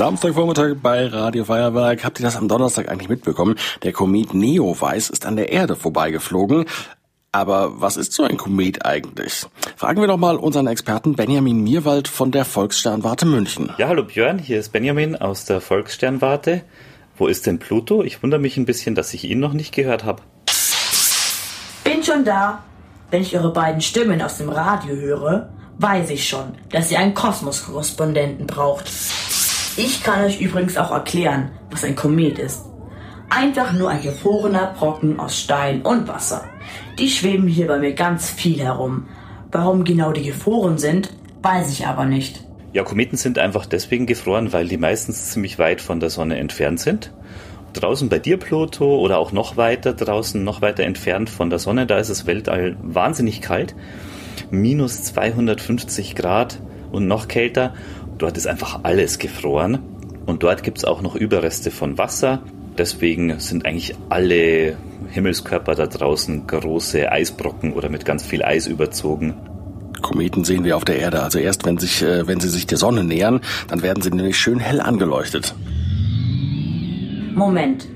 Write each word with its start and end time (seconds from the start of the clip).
Samstagvormittag 0.00 0.76
bei 0.82 1.08
Radio 1.08 1.44
Feuerwerk. 1.44 2.04
Habt 2.04 2.20
ihr 2.20 2.22
das 2.22 2.34
am 2.34 2.48
Donnerstag 2.48 2.88
eigentlich 2.88 3.10
mitbekommen? 3.10 3.56
Der 3.82 3.92
Komet 3.92 4.32
Neowise 4.32 5.12
ist 5.12 5.26
an 5.26 5.36
der 5.36 5.52
Erde 5.52 5.76
vorbeigeflogen. 5.76 6.64
Aber 7.32 7.82
was 7.82 7.98
ist 7.98 8.14
so 8.14 8.22
ein 8.22 8.38
Komet 8.38 8.86
eigentlich? 8.86 9.44
Fragen 9.76 10.00
wir 10.00 10.08
doch 10.08 10.16
mal 10.16 10.36
unseren 10.36 10.68
Experten 10.68 11.16
Benjamin 11.16 11.62
Mierwald 11.62 12.08
von 12.08 12.30
der 12.30 12.46
Volkssternwarte 12.46 13.26
München. 13.26 13.74
Ja, 13.76 13.88
hallo 13.88 14.04
Björn, 14.04 14.38
hier 14.38 14.58
ist 14.58 14.72
Benjamin 14.72 15.16
aus 15.16 15.44
der 15.44 15.60
Volkssternwarte. 15.60 16.62
Wo 17.18 17.26
ist 17.26 17.44
denn 17.44 17.58
Pluto? 17.58 18.02
Ich 18.02 18.22
wundere 18.22 18.40
mich 18.40 18.56
ein 18.56 18.64
bisschen, 18.64 18.94
dass 18.94 19.12
ich 19.12 19.24
ihn 19.24 19.38
noch 19.38 19.52
nicht 19.52 19.74
gehört 19.74 20.04
habe. 20.04 20.22
Bin 21.84 22.02
schon 22.02 22.24
da. 22.24 22.64
Wenn 23.10 23.20
ich 23.20 23.36
eure 23.36 23.52
beiden 23.52 23.82
Stimmen 23.82 24.22
aus 24.22 24.38
dem 24.38 24.48
Radio 24.48 24.96
höre, 24.96 25.50
weiß 25.76 26.08
ich 26.08 26.26
schon, 26.26 26.54
dass 26.70 26.90
ihr 26.90 26.98
einen 26.98 27.12
Kosmos-Korrespondenten 27.12 28.46
braucht. 28.46 28.90
Ich 29.82 30.02
kann 30.02 30.22
euch 30.22 30.42
übrigens 30.42 30.76
auch 30.76 30.90
erklären, 30.90 31.52
was 31.70 31.84
ein 31.84 31.96
Komet 31.96 32.38
ist. 32.38 32.66
Einfach 33.30 33.72
nur 33.72 33.88
ein 33.88 34.02
gefrorener 34.02 34.74
Brocken 34.78 35.18
aus 35.18 35.40
Stein 35.40 35.80
und 35.80 36.06
Wasser. 36.06 36.44
Die 36.98 37.08
schweben 37.08 37.48
hier 37.48 37.66
bei 37.66 37.78
mir 37.78 37.94
ganz 37.94 38.28
viel 38.28 38.60
herum. 38.60 39.06
Warum 39.50 39.84
genau 39.84 40.12
die 40.12 40.24
gefroren 40.24 40.76
sind, 40.76 41.08
weiß 41.40 41.72
ich 41.72 41.86
aber 41.86 42.04
nicht. 42.04 42.44
Ja, 42.74 42.82
Kometen 42.82 43.16
sind 43.16 43.38
einfach 43.38 43.64
deswegen 43.64 44.04
gefroren, 44.04 44.52
weil 44.52 44.68
die 44.68 44.76
meistens 44.76 45.30
ziemlich 45.30 45.58
weit 45.58 45.80
von 45.80 45.98
der 45.98 46.10
Sonne 46.10 46.36
entfernt 46.36 46.80
sind. 46.80 47.10
Draußen 47.72 48.10
bei 48.10 48.18
dir, 48.18 48.36
Pluto, 48.36 48.98
oder 48.98 49.18
auch 49.18 49.32
noch 49.32 49.56
weiter 49.56 49.94
draußen, 49.94 50.44
noch 50.44 50.60
weiter 50.60 50.82
entfernt 50.82 51.30
von 51.30 51.48
der 51.48 51.58
Sonne, 51.58 51.86
da 51.86 51.96
ist 51.96 52.10
das 52.10 52.26
Weltall 52.26 52.76
wahnsinnig 52.82 53.40
kalt. 53.40 53.74
Minus 54.50 55.04
250 55.04 56.16
Grad 56.16 56.60
und 56.92 57.06
noch 57.06 57.28
kälter. 57.28 57.72
Dort 58.20 58.36
ist 58.36 58.46
einfach 58.46 58.80
alles 58.82 59.18
gefroren. 59.18 59.78
Und 60.26 60.42
dort 60.42 60.62
gibt 60.62 60.76
es 60.76 60.84
auch 60.84 61.00
noch 61.00 61.16
Überreste 61.16 61.70
von 61.70 61.96
Wasser. 61.96 62.42
Deswegen 62.76 63.40
sind 63.40 63.64
eigentlich 63.64 63.96
alle 64.10 64.76
Himmelskörper 65.10 65.74
da 65.74 65.86
draußen 65.86 66.46
große 66.46 67.10
Eisbrocken 67.10 67.72
oder 67.72 67.88
mit 67.88 68.04
ganz 68.04 68.22
viel 68.22 68.44
Eis 68.44 68.66
überzogen. 68.66 69.34
Kometen 70.02 70.44
sehen 70.44 70.64
wir 70.64 70.76
auf 70.76 70.84
der 70.84 70.98
Erde 70.98 71.22
also 71.22 71.38
erst, 71.38 71.64
wenn, 71.64 71.78
sich, 71.78 72.02
äh, 72.02 72.26
wenn 72.26 72.40
sie 72.40 72.50
sich 72.50 72.66
der 72.66 72.76
Sonne 72.76 73.04
nähern, 73.04 73.40
dann 73.68 73.82
werden 73.82 74.02
sie 74.02 74.10
nämlich 74.10 74.38
schön 74.38 74.60
hell 74.60 74.80
angeleuchtet. 74.80 75.54
Moment, 77.34 77.88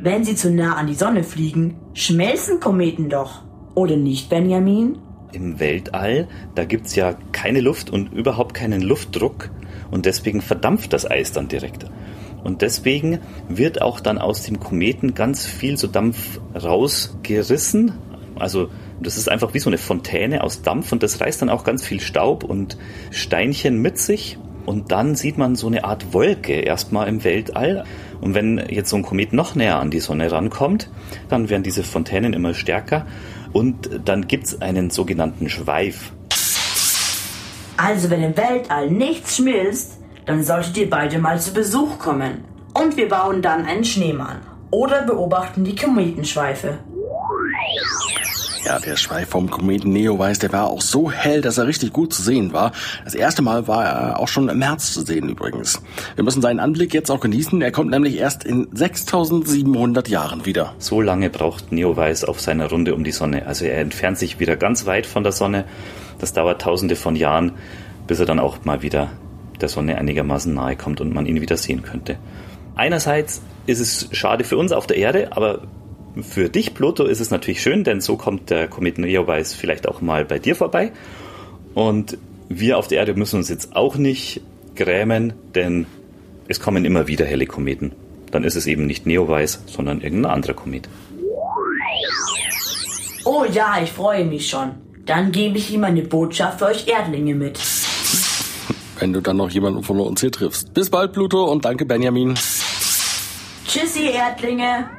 wenn 0.00 0.24
sie 0.24 0.36
zu 0.36 0.50
nah 0.52 0.76
an 0.76 0.86
die 0.86 0.94
Sonne 0.94 1.24
fliegen, 1.24 1.74
schmelzen 1.92 2.60
Kometen 2.60 3.08
doch. 3.08 3.42
Oder 3.74 3.96
nicht, 3.96 4.30
Benjamin? 4.30 4.98
Im 5.32 5.60
Weltall, 5.60 6.28
da 6.54 6.64
gibt's 6.64 6.94
ja 6.94 7.16
keine 7.32 7.60
Luft 7.60 7.90
und 7.90 8.12
überhaupt 8.12 8.54
keinen 8.54 8.82
Luftdruck 8.82 9.50
und 9.90 10.06
deswegen 10.06 10.42
verdampft 10.42 10.92
das 10.92 11.10
Eis 11.10 11.32
dann 11.32 11.48
direkt. 11.48 11.86
Und 12.44 12.62
deswegen 12.62 13.20
wird 13.48 13.80
auch 13.80 14.00
dann 14.00 14.18
aus 14.18 14.42
dem 14.42 14.58
Kometen 14.58 15.14
ganz 15.14 15.46
viel 15.46 15.76
so 15.76 15.86
Dampf 15.86 16.40
rausgerissen. 16.54 17.92
Also 18.34 18.68
das 19.00 19.16
ist 19.16 19.28
einfach 19.28 19.54
wie 19.54 19.58
so 19.58 19.70
eine 19.70 19.78
Fontäne 19.78 20.42
aus 20.42 20.62
Dampf 20.62 20.92
und 20.92 21.02
das 21.02 21.20
reißt 21.20 21.42
dann 21.42 21.50
auch 21.50 21.64
ganz 21.64 21.86
viel 21.86 22.00
Staub 22.00 22.44
und 22.44 22.76
Steinchen 23.10 23.78
mit 23.78 23.98
sich. 23.98 24.38
Und 24.66 24.92
dann 24.92 25.14
sieht 25.14 25.38
man 25.38 25.56
so 25.56 25.66
eine 25.66 25.84
Art 25.84 26.12
Wolke 26.12 26.52
erstmal 26.52 27.08
im 27.08 27.24
Weltall. 27.24 27.84
Und 28.20 28.34
wenn 28.34 28.62
jetzt 28.68 28.90
so 28.90 28.96
ein 28.96 29.02
Komet 29.02 29.32
noch 29.32 29.54
näher 29.54 29.80
an 29.80 29.90
die 29.90 30.00
Sonne 30.00 30.30
rankommt, 30.30 30.90
dann 31.28 31.48
werden 31.48 31.62
diese 31.62 31.82
Fontänen 31.82 32.32
immer 32.32 32.54
stärker 32.54 33.06
und 33.52 33.90
dann 34.04 34.28
gibt's 34.28 34.60
einen 34.60 34.90
sogenannten 34.90 35.48
Schweif. 35.48 36.12
Also 37.76 38.10
wenn 38.10 38.22
im 38.22 38.36
Weltall 38.36 38.90
nichts 38.90 39.36
schmilzt, 39.36 39.98
dann 40.26 40.44
solltet 40.44 40.76
ihr 40.76 40.88
beide 40.88 41.18
mal 41.18 41.40
zu 41.40 41.52
Besuch 41.52 41.98
kommen. 41.98 42.44
Und 42.74 42.96
wir 42.96 43.08
bauen 43.08 43.42
dann 43.42 43.66
einen 43.66 43.84
Schneemann. 43.84 44.40
Oder 44.70 45.02
beobachten 45.02 45.64
die 45.64 45.74
Kometenschweife. 45.74 46.78
Ja, 48.64 48.78
der 48.78 48.96
Schweif 48.96 49.30
vom 49.30 49.50
Kometen 49.50 49.92
Neowise, 49.92 50.38
der 50.38 50.52
war 50.52 50.70
auch 50.70 50.82
so 50.82 51.10
hell, 51.10 51.40
dass 51.40 51.58
er 51.58 51.66
richtig 51.66 51.92
gut 51.92 52.14
zu 52.14 52.22
sehen 52.22 52.52
war. 52.52 52.70
Das 53.04 53.14
erste 53.14 53.42
Mal 53.42 53.66
war 53.66 53.84
er 53.84 54.20
auch 54.20 54.28
schon 54.28 54.48
im 54.48 54.58
März 54.58 54.92
zu 54.92 55.00
sehen 55.00 55.28
übrigens. 55.28 55.82
Wir 56.14 56.22
müssen 56.22 56.40
seinen 56.40 56.60
Anblick 56.60 56.94
jetzt 56.94 57.10
auch 57.10 57.18
genießen. 57.18 57.60
Er 57.60 57.72
kommt 57.72 57.90
nämlich 57.90 58.18
erst 58.18 58.44
in 58.44 58.68
6700 58.72 60.08
Jahren 60.08 60.46
wieder. 60.46 60.74
So 60.78 61.00
lange 61.00 61.28
braucht 61.28 61.72
Neowise 61.72 62.28
auf 62.28 62.40
seiner 62.40 62.70
Runde 62.70 62.94
um 62.94 63.02
die 63.02 63.10
Sonne. 63.10 63.46
Also 63.46 63.64
er 63.64 63.78
entfernt 63.78 64.18
sich 64.18 64.38
wieder 64.38 64.54
ganz 64.56 64.86
weit 64.86 65.06
von 65.06 65.24
der 65.24 65.32
Sonne. 65.32 65.64
Das 66.20 66.32
dauert 66.32 66.62
tausende 66.62 66.94
von 66.94 67.16
Jahren, 67.16 67.52
bis 68.06 68.20
er 68.20 68.26
dann 68.26 68.38
auch 68.38 68.64
mal 68.64 68.82
wieder 68.82 69.10
der 69.60 69.68
Sonne 69.68 69.98
einigermaßen 69.98 70.54
nahe 70.54 70.76
kommt 70.76 71.00
und 71.00 71.12
man 71.12 71.26
ihn 71.26 71.40
wieder 71.40 71.56
sehen 71.56 71.82
könnte. 71.82 72.16
Einerseits 72.76 73.42
ist 73.66 73.80
es 73.80 74.08
schade 74.12 74.44
für 74.44 74.56
uns 74.56 74.70
auf 74.70 74.86
der 74.86 74.98
Erde, 74.98 75.36
aber 75.36 75.62
für 76.20 76.48
dich, 76.48 76.74
Pluto, 76.74 77.04
ist 77.04 77.20
es 77.20 77.30
natürlich 77.30 77.62
schön, 77.62 77.84
denn 77.84 78.00
so 78.00 78.16
kommt 78.16 78.50
der 78.50 78.68
Komet 78.68 78.98
Neowise 78.98 79.56
vielleicht 79.56 79.88
auch 79.88 80.00
mal 80.00 80.24
bei 80.24 80.38
dir 80.38 80.54
vorbei. 80.54 80.92
Und 81.74 82.18
wir 82.48 82.76
auf 82.76 82.88
der 82.88 82.98
Erde 82.98 83.14
müssen 83.14 83.36
uns 83.36 83.48
jetzt 83.48 83.74
auch 83.74 83.96
nicht 83.96 84.42
grämen, 84.74 85.32
denn 85.54 85.86
es 86.48 86.60
kommen 86.60 86.84
immer 86.84 87.06
wieder 87.08 87.24
helle 87.24 87.46
Kometen. 87.46 87.92
Dann 88.30 88.44
ist 88.44 88.56
es 88.56 88.66
eben 88.66 88.86
nicht 88.86 89.06
Neowise, 89.06 89.60
sondern 89.66 90.00
irgendein 90.00 90.32
anderer 90.32 90.54
Komet. 90.54 90.88
Oh 93.24 93.44
ja, 93.50 93.80
ich 93.82 93.90
freue 93.90 94.24
mich 94.24 94.48
schon. 94.48 94.72
Dann 95.06 95.32
gebe 95.32 95.58
ich 95.58 95.72
ihm 95.72 95.84
eine 95.84 96.02
Botschaft 96.02 96.58
für 96.58 96.66
euch 96.66 96.88
Erdlinge 96.88 97.34
mit. 97.34 97.58
Wenn 98.98 99.12
du 99.12 99.20
dann 99.20 99.36
noch 99.36 99.50
jemanden 99.50 99.82
von 99.82 99.98
uns 100.00 100.20
hier 100.20 100.30
triffst. 100.30 100.74
Bis 100.74 100.90
bald, 100.90 101.12
Pluto, 101.12 101.50
und 101.50 101.64
danke, 101.64 101.84
Benjamin. 101.84 102.34
Tschüssi, 103.66 104.10
Erdlinge. 104.12 104.90